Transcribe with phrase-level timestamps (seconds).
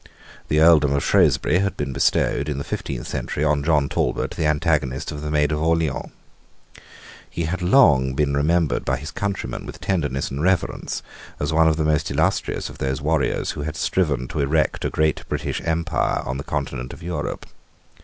[0.47, 4.47] The earldom of Shrewsbury had been bestowed, in the fifteenth century, on John Talbot, the
[4.47, 6.09] antagonist of the Maid of Orleans.
[7.29, 11.03] He had been long remembered by his countrymen with tenderness and reverence
[11.39, 14.89] as one of the most illustrious of those warriors who had striven to erect a
[14.89, 17.45] great English empire on the Continent of Europe.